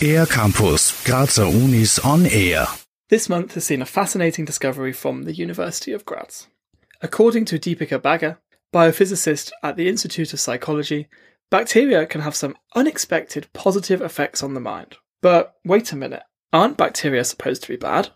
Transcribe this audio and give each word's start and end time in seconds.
Air 0.00 0.26
Campus, 0.26 1.04
Grazer 1.04 1.46
Unis 1.46 1.98
on 1.98 2.26
Air. 2.26 2.66
This 3.08 3.28
month 3.28 3.54
has 3.54 3.64
seen 3.64 3.82
a 3.82 3.86
fascinating 3.86 4.44
discovery 4.44 4.92
from 4.92 5.24
the 5.24 5.34
University 5.34 5.92
of 5.92 6.04
Graz. 6.04 6.46
According 7.02 7.46
to 7.46 7.58
Deepika 7.58 7.98
Bagga, 7.98 8.38
biophysicist 8.72 9.50
at 9.62 9.76
the 9.76 9.88
Institute 9.88 10.32
of 10.32 10.40
Psychology, 10.40 11.08
bacteria 11.50 12.06
can 12.06 12.20
have 12.20 12.36
some 12.36 12.56
unexpected 12.76 13.48
positive 13.52 14.00
effects 14.00 14.42
on 14.42 14.54
the 14.54 14.60
mind. 14.60 14.96
But 15.20 15.54
wait 15.64 15.92
a 15.92 15.96
minute, 15.96 16.22
aren't 16.52 16.76
bacteria 16.76 17.24
supposed 17.24 17.62
to 17.62 17.68
be 17.68 17.76
bad? 17.76 18.10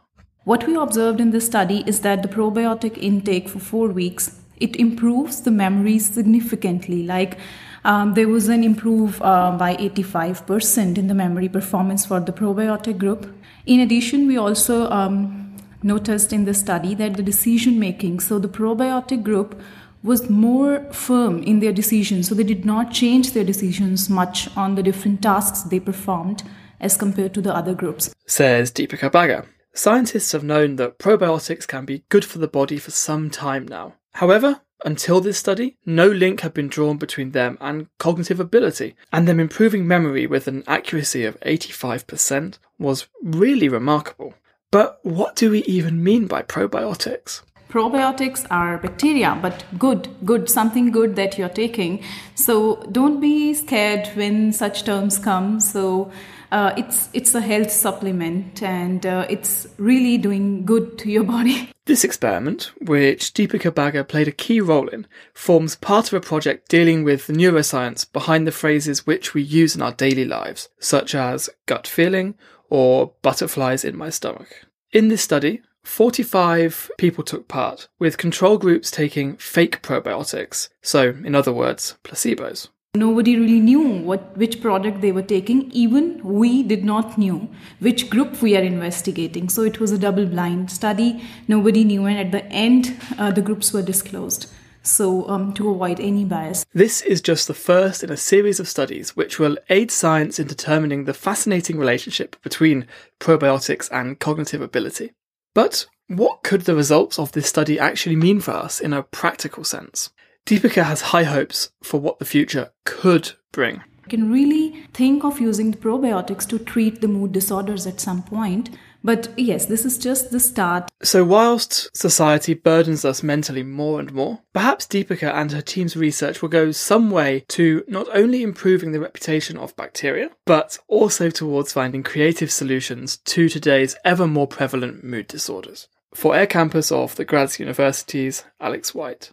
What 0.45 0.67
we 0.67 0.77
observed 0.77 1.21
in 1.21 1.31
this 1.31 1.47
study 1.47 1.85
is 1.87 2.01
that 2.01 2.23
the 2.23 2.29
probiotic 2.29 2.99
intake 2.99 3.49
for 3.49 3.59
four 3.59 3.89
weeks 3.89 4.42
it 4.63 4.77
improves 4.77 5.43
the 5.43 5.51
memory 5.51 5.99
significantly. 5.99 7.03
Like 7.03 7.39
um, 7.85 8.15
there 8.15 8.29
was 8.29 8.49
an 8.49 8.63
improve 8.63 9.21
uh, 9.23 9.57
by 9.59 9.77
85% 9.77 10.99
in 10.99 11.09
the 11.09 11.15
memory 11.15 11.49
performance 11.49 12.07
for 12.07 12.21
the 12.21 12.33
probiotic 12.33 12.99
group. 12.99 13.35
In 13.67 13.81
addition, 13.81 14.27
we 14.27 14.37
also 14.37 14.89
um, 14.91 15.57
noticed 15.83 16.33
in 16.33 16.45
the 16.45 16.55
study 16.55 16.95
that 16.95 17.17
the 17.17 17.23
decision 17.23 17.79
making, 17.79 18.21
so 18.21 18.39
the 18.39 18.49
probiotic 18.49 19.23
group 19.23 19.61
was 20.03 20.29
more 20.29 20.85
firm 20.93 21.43
in 21.43 21.61
their 21.61 21.73
decisions. 21.73 22.29
So 22.29 22.35
they 22.35 22.45
did 22.45 22.65
not 22.65 22.93
change 22.93 23.33
their 23.33 23.45
decisions 23.45 24.11
much 24.11 24.55
on 24.57 24.75
the 24.75 24.83
different 24.83 25.23
tasks 25.23 25.63
they 25.63 25.81
performed 25.81 26.43
as 26.81 26.97
compared 26.97 27.35
to 27.35 27.41
the 27.41 27.55
other 27.55 27.75
groups. 27.75 28.13
Says 28.27 28.73
Deepika 28.73 29.11
Bagga. 29.11 29.47
Scientists 29.75 30.33
have 30.33 30.45
known 30.45 30.77
that 30.77 30.99
probiotics 30.99 31.67
can 31.67 31.85
be 31.85 32.05
good 32.09 32.25
for 32.25 32.39
the 32.39 32.49
body 32.49 32.79
for 32.79 32.91
some 32.91 33.31
time 33.31 33.67
now. 33.67 33.95
However, 34.15 34.61
until 34.85 35.21
this 35.21 35.39
study, 35.39 35.77
no 35.87 36.09
link 36.09 36.41
had 36.41 36.55
been 36.55 36.69
drawn 36.69 36.97
between 36.97 37.31
them 37.31 37.57
and 37.61 37.87
cognitive 37.99 38.41
ability, 38.41 38.95
and 39.13 39.29
them 39.29 39.41
improving 39.41 39.87
memory 39.87 40.27
with 40.27 40.49
an 40.49 40.65
accuracy 40.67 41.25
of 41.25 41.39
85% 41.41 42.59
was 42.79 43.07
really 43.23 43.69
remarkable. 43.69 44.35
But 44.71 44.99
what 45.03 45.37
do 45.37 45.51
we 45.51 45.63
even 45.65 46.03
mean 46.03 46.27
by 46.27 46.43
probiotics? 46.43 47.43
probiotics 47.69 48.47
are 48.51 48.77
bacteria 48.77 49.39
but 49.41 49.65
good 49.79 50.07
good 50.27 50.51
something 50.51 50.91
good 50.91 51.17
that 51.17 51.39
you're 51.39 51.49
taking 51.49 52.05
so 52.35 52.77
don't 52.93 53.19
be 53.19 53.55
scared 53.55 54.07
when 54.09 54.53
such 54.53 54.85
terms 54.85 55.19
come 55.19 55.59
so 55.59 56.13
uh, 56.53 56.73
it's 56.77 57.09
it's 57.13 57.35
a 57.35 57.41
health 57.41 57.71
supplement 57.71 58.63
and 58.63 59.05
uh, 59.05 59.27
it's 59.29 59.67
really 59.79 60.17
doing 60.19 60.65
good 60.65 60.99
to 60.99 61.11
your 61.11 61.25
body 61.25 61.69
This 61.85 62.05
experiment, 62.05 62.71
which 62.81 63.35
Deepika 63.35 63.73
Bagga 63.73 64.07
played 64.07 64.29
a 64.29 64.33
key 64.33 64.61
role 64.61 64.87
in, 64.87 65.05
forms 65.35 65.75
part 65.75 66.07
of 66.07 66.15
a 66.15 66.21
project 66.21 66.69
dealing 66.69 67.03
with 67.03 67.27
the 67.27 67.33
neuroscience 67.33 68.11
behind 68.13 68.47
the 68.47 68.53
phrases 68.53 69.05
which 69.05 69.35
we 69.35 69.43
use 69.43 69.75
in 69.75 69.83
our 69.83 69.91
daily 69.91 70.25
lives, 70.25 70.69
such 70.79 71.13
as 71.13 71.51
gut 71.67 71.89
feeling 71.89 72.37
or 72.71 73.15
butterflies 73.23 73.85
in 73.85 73.97
my 73.97 74.11
stomach. 74.11 74.69
In 74.93 75.09
this 75.09 75.23
study, 75.23 75.61
45 75.83 76.93
people 76.99 77.25
took 77.25 77.49
part, 77.49 77.89
with 77.99 78.17
control 78.17 78.59
groups 78.59 78.89
taking 78.89 79.37
fake 79.37 79.83
probiotics, 79.83 80.69
so, 80.83 81.09
in 81.09 81.35
other 81.35 81.53
words, 81.53 81.97
placebos. 82.05 82.69
Nobody 82.95 83.39
really 83.39 83.59
knew 83.59 83.81
what 83.81 84.37
which 84.37 84.61
product 84.61 85.01
they 85.01 85.13
were 85.13 85.23
taking. 85.23 85.71
Even 85.73 86.23
we 86.23 86.63
did 86.63 86.85
not 86.85 87.17
knew 87.17 87.49
which 87.79 88.11
group 88.11 88.43
we 88.43 88.55
are 88.55 88.63
investigating. 88.63 89.49
So 89.49 89.63
it 89.63 89.81
was 89.81 89.93
a 89.93 89.99
double 89.99 90.27
blind 90.27 90.71
study. 90.71 91.25
Nobody 91.49 91.85
knew, 91.85 92.05
and 92.05 92.19
at 92.19 92.33
the 92.33 92.45
end, 92.53 92.95
uh, 93.17 93.31
the 93.31 93.41
groups 93.41 93.73
were 93.73 93.81
disclosed. 93.81 94.47
So 94.83 95.27
um, 95.27 95.55
to 95.55 95.71
avoid 95.71 96.01
any 96.01 96.27
bias. 96.27 96.67
This 96.75 97.01
is 97.01 97.23
just 97.23 97.49
the 97.49 97.55
first 97.55 98.05
in 98.05 98.11
a 98.11 98.17
series 98.19 98.61
of 98.61 98.69
studies 98.69 99.17
which 99.17 99.39
will 99.39 99.57
aid 99.71 99.91
science 99.91 100.39
in 100.39 100.47
determining 100.47 101.07
the 101.07 101.15
fascinating 101.15 101.79
relationship 101.79 102.37
between 102.43 102.87
probiotics 103.19 103.91
and 103.91 104.21
cognitive 104.21 104.61
ability. 104.61 105.13
But 105.55 105.87
what 106.09 106.43
could 106.43 106.63
the 106.63 106.77
results 106.77 107.19
of 107.19 107.33
this 107.33 107.47
study 107.47 107.79
actually 107.79 108.17
mean 108.17 108.41
for 108.41 108.51
us 108.51 108.81
in 108.81 108.93
a 108.93 109.03
practical 109.03 109.65
sense? 109.65 110.11
Deepika 110.47 110.83
has 110.83 111.01
high 111.01 111.25
hopes 111.25 111.71
for 111.83 112.01
what 112.01 112.19
the 112.19 112.25
future 112.25 112.73
could 112.85 113.33
bring. 113.53 113.83
You 114.05 114.09
can 114.09 114.33
really 114.33 114.85
think 114.93 115.25
of 115.25 115.41
using 115.41 115.71
the 115.71 115.77
probiotics 115.77 116.49
to 116.49 116.59
treat 116.59 117.01
the 117.01 117.09
mood 117.09 117.33
disorders 117.33 117.87
at 117.87 118.01
some 118.01 118.23
point. 118.23 118.71
But 119.05 119.29
yes, 119.37 119.67
this 119.67 119.85
is 119.85 119.99
just 119.99 120.31
the 120.31 120.41
start. 120.41 120.91
So, 121.03 121.25
whilst 121.25 121.97
society 121.97 122.55
burdens 122.55 123.05
us 123.05 123.23
mentally 123.23 123.63
more 123.63 123.99
and 123.99 124.13
more, 124.13 124.41
perhaps 124.53 124.87
Deepika 124.87 125.33
and 125.33 125.51
her 125.53 125.61
team's 125.61 125.97
research 125.97 126.41
will 126.41 126.49
go 126.49 126.71
some 126.71 127.11
way 127.11 127.45
to 127.49 127.85
not 127.89 128.07
only 128.13 128.43
improving 128.43 128.93
the 128.93 129.01
reputation 129.01 129.57
of 129.57 129.77
bacteria, 129.77 130.31
but 130.45 130.79
also 130.89 131.31
towards 131.31 131.73
finding 131.73 132.03
creative 132.03 132.51
solutions 132.51 133.17
to 133.19 133.49
today's 133.49 133.97
ever 134.05 134.27
more 134.27 134.47
prevalent 134.47 135.03
mood 135.03 135.27
disorders. 135.27 135.89
For 136.15 136.37
Air 136.37 136.47
Campus 136.47 136.93
of 136.93 137.17
the 137.17 137.25
Graz 137.25 137.59
Universities, 137.59 138.45
Alex 138.61 138.95
White. 138.95 139.33